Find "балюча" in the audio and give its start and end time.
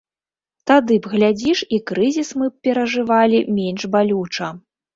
3.97-4.53